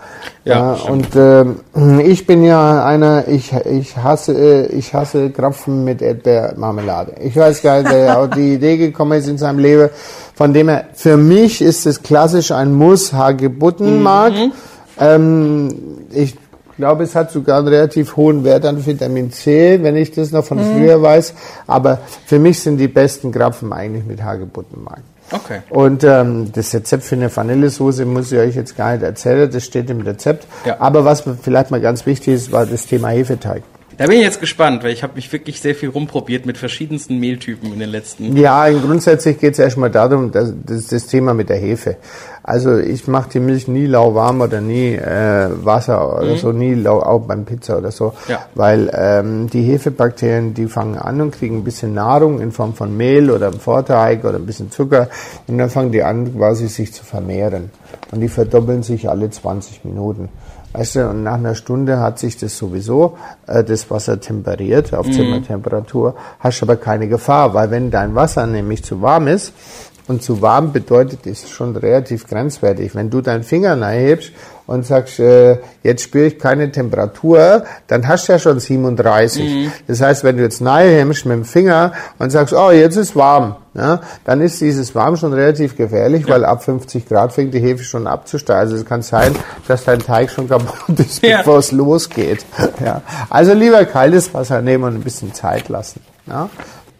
Ja, 0.45 0.75
Äh, 0.75 0.91
und 0.91 1.07
ähm, 1.15 1.59
ich 1.99 2.25
bin 2.25 2.43
ja 2.43 2.85
einer, 2.85 3.27
ich, 3.27 3.53
ich 3.53 3.97
hasse, 3.97 4.33
ich 4.61 4.93
hasse 4.93 5.29
Krapfen 5.29 5.83
mit 5.83 6.01
Erdbeermarmelade. 6.01 7.15
Ich 7.21 7.35
weiß 7.35 7.61
gar 7.61 7.81
nicht, 7.81 7.91
wer 7.91 8.19
auf 8.19 8.29
die 8.29 8.53
Idee 8.53 8.77
gekommen 8.77 9.19
ist 9.19 9.27
in 9.27 9.37
seinem 9.37 9.59
Leben. 9.59 9.89
Von 10.35 10.53
dem 10.53 10.69
her, 10.69 10.85
für 10.93 11.17
mich 11.17 11.61
ist 11.61 11.85
es 11.85 12.01
klassisch 12.01 12.51
ein 12.51 12.73
Muss 12.73 13.13
Hagebuttenmark. 13.13 14.33
Ähm, 14.99 15.69
ich 16.11 16.35
glaube, 16.77 17.03
es 17.03 17.15
hat 17.15 17.31
sogar 17.31 17.59
einen 17.59 17.67
relativ 17.67 18.15
hohen 18.15 18.43
Wert 18.43 18.65
an 18.65 18.85
Vitamin 18.85 19.31
C, 19.31 19.79
wenn 19.81 19.95
ich 19.95 20.11
das 20.11 20.31
noch 20.31 20.43
von 20.43 20.59
früher 20.59 21.01
weiß. 21.01 21.33
Aber 21.67 21.99
für 22.25 22.39
mich 22.39 22.59
sind 22.59 22.77
die 22.77 22.87
besten 22.87 23.31
Krapfen 23.31 23.73
eigentlich 23.73 24.05
mit 24.05 24.23
Hagebuttenmark. 24.23 25.01
Okay. 25.31 25.61
Und 25.69 26.03
ähm, 26.03 26.51
das 26.53 26.73
Rezept 26.73 27.03
für 27.03 27.15
eine 27.15 27.35
Vanillesoße 27.35 28.05
muss 28.05 28.31
ich 28.31 28.39
euch 28.39 28.55
jetzt 28.55 28.77
gar 28.77 28.93
nicht 28.93 29.03
erzählen, 29.03 29.49
das 29.49 29.63
steht 29.63 29.89
im 29.89 30.01
Rezept. 30.01 30.45
Ja. 30.65 30.79
Aber 30.79 31.05
was 31.05 31.23
vielleicht 31.41 31.71
mal 31.71 31.81
ganz 31.81 32.05
wichtig 32.05 32.35
ist, 32.35 32.51
war 32.51 32.65
das 32.65 32.85
Thema 32.85 33.09
Hefeteig. 33.09 33.63
Da 33.97 34.05
bin 34.07 34.17
ich 34.17 34.23
jetzt 34.23 34.39
gespannt, 34.39 34.83
weil 34.83 34.91
ich 34.91 35.03
habe 35.03 35.13
mich 35.15 35.31
wirklich 35.31 35.59
sehr 35.61 35.75
viel 35.75 35.89
rumprobiert 35.89 36.45
mit 36.45 36.57
verschiedensten 36.57 37.19
Mehltypen 37.19 37.71
in 37.73 37.79
den 37.79 37.89
letzten. 37.89 38.35
Ja, 38.35 38.69
grundsätzlich 38.69 39.39
geht 39.39 39.53
es 39.53 39.59
erstmal 39.59 39.91
darum, 39.91 40.31
das 40.31 40.51
ist 40.69 40.91
das 40.91 41.07
Thema 41.07 41.33
mit 41.33 41.49
der 41.49 41.57
Hefe. 41.57 41.97
Also 42.41 42.77
ich 42.77 43.07
mache 43.07 43.29
die 43.29 43.39
Milch 43.39 43.67
nie 43.69 43.85
lauwarm 43.85 44.41
oder 44.41 44.59
nie 44.59 44.95
äh, 44.95 45.47
Wasser 45.63 46.19
oder 46.21 46.35
so, 46.37 46.51
nie 46.51 46.73
lau, 46.73 46.99
auch 47.01 47.19
beim 47.21 47.45
Pizza 47.45 47.77
oder 47.77 47.91
so, 47.91 48.13
Ja. 48.27 48.45
weil 48.55 48.91
ähm, 48.93 49.49
die 49.49 49.61
Hefebakterien, 49.63 50.53
die 50.53 50.65
fangen 50.67 50.97
an 50.97 51.21
und 51.21 51.31
kriegen 51.31 51.57
ein 51.59 51.63
bisschen 51.63 51.93
Nahrung 51.93 52.41
in 52.41 52.51
Form 52.51 52.73
von 52.73 52.97
Mehl 52.97 53.29
oder 53.31 53.47
einem 53.47 53.59
Vorteig 53.61 54.25
oder 54.25 54.35
ein 54.39 54.45
bisschen 54.45 54.71
Zucker 54.71 55.07
und 55.47 55.57
dann 55.57 55.69
fangen 55.69 55.91
die 55.93 56.03
an 56.03 56.35
quasi 56.35 56.67
sich 56.67 56.93
zu 56.93 57.05
vermehren 57.05 57.69
und 58.13 58.19
die 58.19 58.29
verdoppeln 58.29 58.83
sich 58.83 59.09
alle 59.09 59.29
20 59.29 59.85
Minuten. 59.85 60.29
Weißt 60.71 60.95
du, 60.95 61.09
und 61.09 61.23
nach 61.23 61.35
einer 61.35 61.55
Stunde 61.55 61.99
hat 61.99 62.19
sich 62.19 62.37
das 62.37 62.57
sowieso, 62.57 63.17
äh, 63.47 63.63
das 63.63 63.89
Wasser 63.89 64.19
temperiert 64.19 64.93
auf 64.93 65.09
Zimmertemperatur, 65.09 66.15
hast 66.39 66.61
aber 66.61 66.75
keine 66.75 67.07
Gefahr, 67.07 67.53
weil 67.53 67.71
wenn 67.71 67.91
dein 67.91 68.15
Wasser 68.15 68.45
nämlich 68.47 68.83
zu 68.83 69.01
warm 69.01 69.27
ist, 69.27 69.53
Und 70.05 70.21
zu 70.21 70.41
warm 70.41 70.73
bedeutet, 70.73 71.25
ist 71.25 71.49
schon 71.49 71.77
relativ 71.77 72.27
grenzwertig. 72.27 72.93
Wenn 72.93 73.09
du 73.09 73.21
deinen 73.21 73.43
Finger 73.43 73.77
hebst 73.87 74.33
und 74.67 74.85
sagst, 74.85 75.17
äh, 75.19 75.59
jetzt 75.81 76.03
spüre 76.03 76.25
ich 76.25 76.39
keine 76.39 76.69
Temperatur, 76.71 77.63
dann 77.87 78.05
hast 78.07 78.27
du 78.27 78.33
ja 78.33 78.39
schon 78.39 78.59
37. 78.59 79.43
Mhm. 79.43 79.71
Das 79.87 80.01
heißt, 80.01 80.25
wenn 80.25 80.35
du 80.35 80.43
jetzt 80.43 80.61
hebst 80.61 81.25
mit 81.25 81.37
dem 81.37 81.45
Finger 81.45 81.93
und 82.19 82.31
sagst, 82.31 82.53
oh, 82.53 82.71
jetzt 82.71 82.97
ist 82.97 83.15
warm, 83.15 83.55
ja, 83.75 84.01
dann 84.25 84.41
ist 84.41 84.61
dieses 84.61 84.93
warm 84.93 85.17
schon 85.17 85.33
relativ 85.33 85.75
gefährlich, 85.75 86.27
weil 86.27 86.45
ab 86.45 86.63
50 86.63 87.07
Grad 87.07 87.33
fängt 87.33 87.53
die 87.53 87.59
Hefe 87.59 87.83
schon 87.83 88.05
abzusteigen. 88.07 88.59
Also 88.61 88.75
es 88.75 88.85
kann 88.85 89.01
sein, 89.01 89.35
dass 89.67 89.83
dein 89.83 89.99
Teig 89.99 90.29
schon 90.29 90.47
kaputt 90.47 90.99
ist, 90.99 91.23
Ja. 91.23 91.37
bevor 91.37 91.57
es 91.57 91.71
losgeht. 91.71 92.45
Ja. 92.83 93.01
Also 93.29 93.53
lieber 93.53 93.83
kaltes 93.85 94.33
Wasser 94.33 94.61
nehmen 94.61 94.83
und 94.83 94.95
ein 94.95 95.01
bisschen 95.01 95.33
Zeit 95.33 95.69
lassen. 95.69 96.01
Ja. 96.27 96.49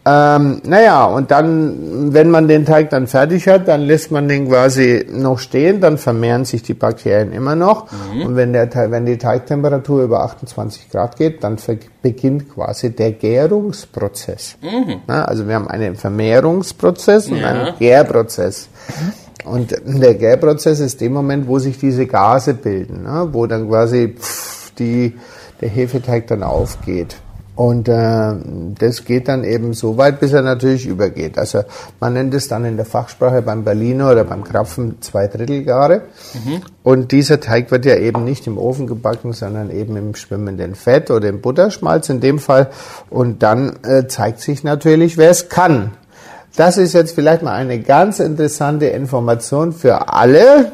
Ähm, 0.06 0.60
naja, 0.66 1.06
und 1.06 1.30
dann, 1.30 2.12
wenn 2.12 2.30
man 2.30 2.46
den 2.46 2.66
Teig 2.66 2.90
dann 2.90 3.06
fertig 3.06 3.48
hat, 3.48 3.68
dann 3.68 3.80
lässt 3.80 4.10
man 4.10 4.28
den 4.28 4.48
quasi 4.48 5.06
noch 5.10 5.38
stehen, 5.38 5.80
dann 5.80 5.96
vermehren 5.96 6.44
sich 6.44 6.62
die 6.62 6.74
Bakterien 6.74 7.32
immer 7.32 7.54
noch. 7.54 7.86
Und 8.22 8.36
wenn, 8.36 8.52
der, 8.52 8.68
wenn 8.90 9.06
die 9.06 9.16
Teigtemperatur 9.16 10.02
über 10.02 10.22
28 10.24 10.90
Grad 10.90 11.16
geht, 11.16 11.42
dann 11.42 11.56
beginnt 12.02 12.52
quasi 12.54 12.90
der 12.90 13.12
Gärungsprozess. 13.12 14.56
Na, 15.06 15.24
also 15.24 15.48
wir 15.48 15.54
haben 15.54 15.68
einen 15.68 15.96
Vermehrungsprozess 15.96 17.28
und 17.30 17.38
Ja. 17.38 17.46
einen 17.48 17.78
Gärprozess. 17.78 18.68
Und 19.46 19.74
der 19.86 20.14
Gärprozess 20.14 20.80
ist 20.80 21.00
der 21.00 21.10
Moment, 21.10 21.48
wo 21.48 21.58
sich 21.58 21.78
diese 21.78 22.06
Gase 22.06 22.54
bilden, 22.54 23.04
ne? 23.04 23.28
wo 23.32 23.46
dann 23.46 23.68
quasi 23.68 24.14
pff, 24.18 24.72
die, 24.78 25.14
der 25.60 25.68
Hefeteig 25.68 26.26
dann 26.26 26.42
aufgeht. 26.42 27.16
Und 27.56 27.88
äh, 27.88 28.32
das 28.80 29.04
geht 29.04 29.28
dann 29.28 29.44
eben 29.44 29.74
so 29.74 29.96
weit, 29.96 30.18
bis 30.18 30.32
er 30.32 30.42
natürlich 30.42 30.86
übergeht. 30.86 31.38
Also 31.38 31.62
man 32.00 32.14
nennt 32.14 32.34
es 32.34 32.48
dann 32.48 32.64
in 32.64 32.76
der 32.76 32.84
Fachsprache 32.84 33.42
beim 33.42 33.62
Berliner 33.62 34.10
oder 34.10 34.24
beim 34.24 34.42
Krapfen 34.42 35.00
zwei 35.00 35.28
Drittelgare. 35.28 36.02
Und 36.82 37.12
dieser 37.12 37.38
Teig 37.38 37.70
wird 37.70 37.84
ja 37.84 37.94
eben 37.96 38.24
nicht 38.24 38.48
im 38.48 38.58
Ofen 38.58 38.88
gebacken, 38.88 39.32
sondern 39.32 39.70
eben 39.70 39.96
im 39.96 40.16
schwimmenden 40.16 40.74
Fett 40.74 41.12
oder 41.12 41.28
im 41.28 41.40
Butterschmalz 41.40 42.08
in 42.08 42.20
dem 42.20 42.40
Fall. 42.40 42.70
Und 43.08 43.44
dann 43.44 43.76
äh, 43.84 44.08
zeigt 44.08 44.40
sich 44.40 44.64
natürlich, 44.64 45.16
wer 45.16 45.30
es 45.30 45.48
kann. 45.48 45.92
Das 46.56 46.76
ist 46.76 46.92
jetzt 46.92 47.14
vielleicht 47.14 47.42
mal 47.42 47.52
eine 47.54 47.78
ganz 47.80 48.18
interessante 48.18 48.86
Information 48.86 49.72
für 49.72 50.12
alle. 50.12 50.72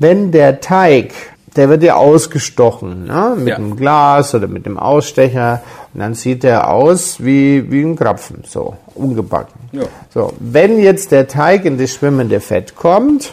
Wenn 0.00 0.30
der 0.32 0.60
Teig, 0.60 1.12
der 1.56 1.68
wird 1.68 1.82
ja 1.82 1.96
ausgestochen, 1.96 3.06
ne? 3.06 3.34
mit 3.36 3.48
Ja. 3.48 3.56
einem 3.56 3.74
Glas 3.74 4.32
oder 4.34 4.46
mit 4.46 4.64
dem 4.64 4.78
Ausstecher 4.78 5.60
und 5.94 6.00
dann 6.00 6.14
sieht 6.14 6.44
er 6.44 6.70
aus 6.70 7.22
wie, 7.24 7.70
wie 7.70 7.82
ein 7.82 7.96
Krapfen, 7.96 8.42
so 8.46 8.76
ungebacken. 8.94 9.58
Ja. 9.72 9.82
So, 10.12 10.32
wenn 10.38 10.78
jetzt 10.78 11.12
der 11.12 11.26
Teig 11.26 11.64
in 11.64 11.78
das 11.78 11.92
schwimmende 11.92 12.40
Fett 12.40 12.76
kommt, 12.76 13.32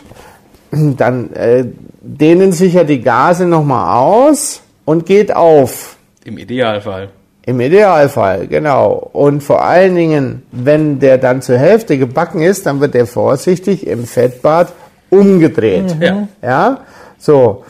dann 0.71 1.33
äh, 1.33 1.65
dehnen 2.01 2.51
sich 2.51 2.73
ja 2.73 2.83
die 2.83 3.01
Gase 3.01 3.45
nochmal 3.45 3.97
aus 3.97 4.61
und 4.85 5.05
geht 5.05 5.35
auf. 5.35 5.97
Im 6.23 6.37
Idealfall. 6.37 7.09
Im 7.45 7.59
Idealfall, 7.59 8.47
genau. 8.47 9.09
Und 9.13 9.43
vor 9.43 9.63
allen 9.63 9.95
Dingen, 9.95 10.43
wenn 10.51 10.99
der 10.99 11.19
dann 11.19 11.43
zur 11.43 11.57
Hälfte 11.57 11.97
gebacken 11.97 12.41
ist, 12.41 12.65
dann 12.65 12.79
wird 12.79 12.95
der 12.95 13.05
vorsichtig 13.05 13.85
im 13.85 14.05
Fettbad 14.05 14.73
umgedreht. 15.11 15.95
Ja. 15.99 16.27
Ja, 16.41 16.79
so. 17.19 17.63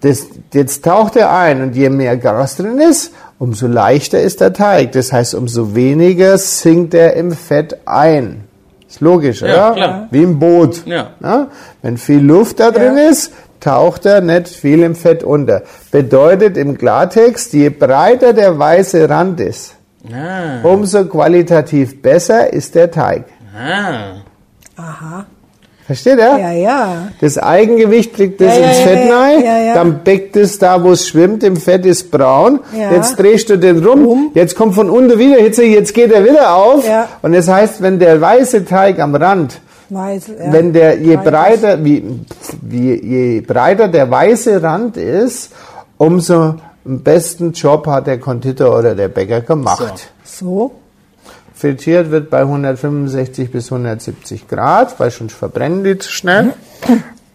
Das, 0.00 0.26
jetzt 0.52 0.84
taucht 0.84 1.16
er 1.16 1.30
ein 1.30 1.62
und 1.62 1.76
je 1.76 1.90
mehr 1.90 2.16
Gas 2.16 2.56
drin 2.56 2.78
ist, 2.78 3.12
umso 3.42 3.66
leichter 3.66 4.20
ist 4.20 4.40
der 4.40 4.52
Teig. 4.52 4.92
Das 4.92 5.12
heißt, 5.12 5.34
umso 5.34 5.74
weniger 5.74 6.38
sinkt 6.38 6.94
er 6.94 7.14
im 7.14 7.32
Fett 7.32 7.76
ein. 7.86 8.44
Ist 8.88 9.00
logisch, 9.00 9.42
oder? 9.42 9.72
klar. 9.72 10.08
Wie 10.12 10.22
im 10.22 10.38
Boot. 10.38 10.86
Ja. 10.86 11.10
Ja? 11.20 11.48
Wenn 11.82 11.96
viel 11.96 12.20
Luft 12.20 12.60
da 12.60 12.70
drin 12.70 12.96
ist, 13.10 13.32
taucht 13.58 14.06
er 14.06 14.20
nicht 14.20 14.46
viel 14.48 14.80
im 14.82 14.94
Fett 14.94 15.24
unter. 15.24 15.62
Bedeutet 15.90 16.56
im 16.56 16.78
Klartext, 16.78 17.52
je 17.52 17.70
breiter 17.70 18.32
der 18.32 18.58
weiße 18.58 19.08
Rand 19.08 19.40
ist, 19.40 19.74
Ah. 20.12 20.62
umso 20.62 21.04
qualitativ 21.06 22.00
besser 22.00 22.52
ist 22.52 22.74
der 22.76 22.90
Teig. 22.90 23.24
Ah. 23.56 24.20
Aha. 24.76 25.26
Versteht 25.86 26.18
ihr? 26.18 26.38
Ja, 26.38 26.52
ja. 26.52 27.08
Das 27.20 27.38
Eigengewicht 27.38 28.14
kriegt 28.14 28.40
das 28.40 28.56
Ja, 28.56 28.68
ins 28.68 28.78
ja, 28.78 28.84
Fett 28.84 29.08
ja, 29.08 29.18
rein, 29.18 29.44
ja, 29.44 29.58
ja. 29.58 29.74
dann 29.74 30.04
beckt 30.04 30.36
es 30.36 30.58
da, 30.58 30.82
wo 30.82 30.92
es 30.92 31.08
schwimmt, 31.08 31.42
im 31.42 31.56
Fett 31.56 31.84
ist 31.84 32.10
braun. 32.10 32.60
Ja. 32.78 32.92
Jetzt 32.92 33.18
drehst 33.18 33.50
du 33.50 33.58
den 33.58 33.84
rum, 33.84 34.30
jetzt 34.34 34.54
kommt 34.54 34.74
von 34.74 34.88
unten 34.88 35.18
wieder 35.18 35.36
Hitze, 35.36 35.64
jetzt 35.64 35.92
geht 35.92 36.12
er 36.12 36.24
wieder 36.24 36.54
auf. 36.54 36.86
Ja. 36.86 37.08
Und 37.22 37.32
das 37.32 37.48
heißt, 37.48 37.82
wenn 37.82 37.98
der 37.98 38.20
weiße 38.20 38.64
Teig 38.64 39.00
am 39.00 39.14
Rand 39.14 39.60
Weiß, 39.90 40.28
ja. 40.28 40.52
wenn 40.52 40.72
der 40.72 40.98
je 40.98 41.18
Weiß. 41.18 41.24
breiter 41.24 41.84
wie, 41.84 42.02
wie 42.62 42.94
je 42.94 43.40
breiter 43.40 43.88
der 43.88 44.10
weiße 44.10 44.62
Rand 44.62 44.96
ist, 44.96 45.52
umso 45.98 46.54
einen 46.84 47.02
besten 47.02 47.52
Job 47.52 47.86
hat 47.86 48.06
der 48.06 48.18
Konditor 48.18 48.78
oder 48.78 48.94
der 48.94 49.08
Bäcker 49.08 49.42
gemacht. 49.42 50.10
So. 50.24 50.72
Frittiert 51.62 52.10
wird 52.10 52.28
bei 52.28 52.40
165 52.40 53.52
bis 53.52 53.70
170 53.70 54.48
Grad, 54.48 54.98
weil 54.98 55.12
sonst 55.12 55.34
verbrennen 55.34 55.84
die 55.84 55.96
zu 55.96 56.10
schnell. 56.10 56.54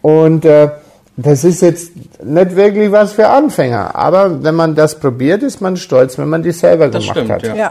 Und 0.02 0.44
äh, 0.44 0.68
das 1.16 1.44
ist 1.44 1.62
jetzt 1.62 1.92
nicht 2.22 2.54
wirklich 2.54 2.92
was 2.92 3.12
für 3.14 3.28
Anfänger, 3.28 3.96
aber 3.96 4.42
wenn 4.42 4.54
man 4.54 4.74
das 4.74 5.00
probiert, 5.00 5.42
ist 5.42 5.62
man 5.62 5.78
stolz, 5.78 6.18
wenn 6.18 6.28
man 6.28 6.42
die 6.42 6.52
selber 6.52 6.88
Das 6.88 7.02
gemacht 7.04 7.16
stimmt, 7.16 7.30
hat. 7.32 7.42
ja. 7.44 7.56
Ja. 7.56 7.70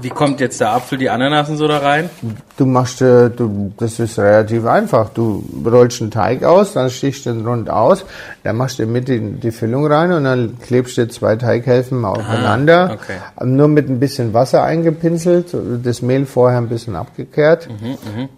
Wie 0.00 0.10
kommt 0.10 0.40
jetzt 0.40 0.60
der 0.60 0.72
Apfel, 0.72 0.98
die 0.98 1.10
Ananas 1.10 1.48
und 1.48 1.56
so 1.56 1.68
da 1.68 1.78
rein? 1.78 2.10
Du 2.56 2.66
machst, 2.66 3.02
äh, 3.02 3.30
du, 3.30 3.72
das 3.76 3.98
ist 3.98 4.18
relativ 4.18 4.64
einfach. 4.66 5.10
Du 5.10 5.44
rollst 5.64 6.00
einen 6.00 6.10
Teig 6.10 6.44
aus, 6.44 6.72
dann 6.72 6.90
stichst 6.90 7.26
du 7.26 7.32
den 7.32 7.46
rund 7.46 7.70
aus, 7.70 8.04
dann 8.42 8.56
machst 8.56 8.78
du 8.78 8.86
mit 8.86 9.08
in 9.08 9.40
die 9.40 9.50
Füllung 9.50 9.86
rein 9.86 10.12
und 10.12 10.24
dann 10.24 10.58
klebst 10.60 10.98
du 10.98 11.08
zwei 11.08 11.36
Teighälften 11.36 12.04
aufeinander. 12.04 12.92
okay. 12.94 13.18
Nur 13.44 13.68
mit 13.68 13.88
ein 13.88 14.00
bisschen 14.00 14.34
Wasser 14.34 14.62
eingepinselt, 14.62 15.54
das 15.82 16.02
Mehl 16.02 16.26
vorher 16.26 16.58
ein 16.58 16.68
bisschen 16.68 16.96
abgekehrt 16.96 17.68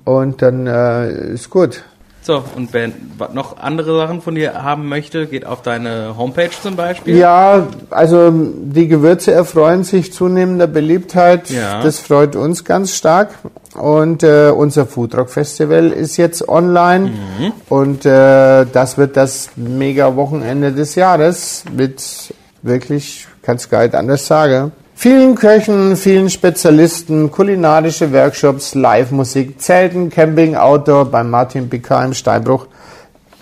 und 0.04 0.42
dann 0.42 0.66
äh, 0.66 1.32
ist 1.34 1.50
gut. 1.50 1.84
So, 2.26 2.42
und 2.56 2.72
wer 2.72 2.90
noch 3.34 3.58
andere 3.58 3.98
Sachen 3.98 4.22
von 4.22 4.34
dir 4.34 4.62
haben 4.62 4.88
möchte, 4.88 5.26
geht 5.26 5.44
auf 5.44 5.60
deine 5.60 6.16
Homepage 6.16 6.48
zum 6.62 6.74
Beispiel. 6.74 7.18
Ja, 7.18 7.66
also 7.90 8.30
die 8.32 8.88
Gewürze 8.88 9.32
erfreuen 9.32 9.84
sich 9.84 10.10
zunehmender 10.14 10.66
Beliebtheit. 10.66 11.50
Ja. 11.50 11.82
Das 11.82 11.98
freut 11.98 12.34
uns 12.34 12.64
ganz 12.64 12.96
stark. 12.96 13.28
Und 13.74 14.22
äh, 14.22 14.48
unser 14.56 14.86
Foodrock 14.86 15.28
Festival 15.28 15.90
ist 15.90 16.16
jetzt 16.16 16.48
online 16.48 17.10
Mhm. 17.10 17.52
und 17.68 18.06
äh, 18.06 18.64
das 18.72 18.96
wird 18.96 19.18
das 19.18 19.50
mega 19.56 20.16
Wochenende 20.16 20.72
des 20.72 20.94
Jahres 20.94 21.64
mit 21.76 22.32
wirklich, 22.62 23.26
kann's 23.42 23.68
gar 23.68 23.82
nicht 23.82 23.94
anders 23.94 24.26
sagen. 24.26 24.72
Vielen 24.96 25.34
Köchen, 25.34 25.96
vielen 25.96 26.30
Spezialisten, 26.30 27.30
kulinarische 27.30 28.12
Workshops, 28.12 28.74
Live-Musik, 28.74 29.60
Zelten, 29.60 30.08
Camping, 30.08 30.54
Outdoor 30.54 31.04
beim 31.06 31.30
Martin 31.30 31.68
Picard 31.68 32.06
im 32.06 32.14
Steinbruch. 32.14 32.66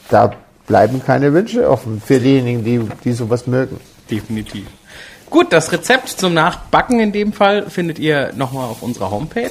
Da 0.08 0.32
bleiben 0.66 1.02
keine 1.04 1.32
Wünsche 1.32 1.68
offen 1.68 2.02
für 2.04 2.18
diejenigen, 2.18 2.64
die, 2.64 2.80
die 3.04 3.12
sowas 3.12 3.46
mögen. 3.46 3.78
Definitiv. 4.10 4.66
Gut, 5.28 5.52
das 5.52 5.72
Rezept 5.72 6.08
zum 6.08 6.34
Nachbacken 6.34 7.00
in 7.00 7.12
dem 7.12 7.32
Fall 7.32 7.70
findet 7.70 7.98
ihr 7.98 8.32
nochmal 8.34 8.68
auf 8.68 8.82
unserer 8.82 9.10
Homepage. 9.10 9.50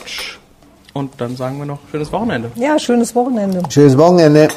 Und 0.94 1.22
dann 1.22 1.36
sagen 1.38 1.58
wir 1.60 1.66
noch 1.66 1.80
schönes 1.90 2.12
Wochenende. 2.12 2.52
Ja, 2.56 2.78
schönes 2.78 3.16
Wochenende. 3.16 3.64
Schönes 3.70 3.98
Wochenende. 3.98 4.50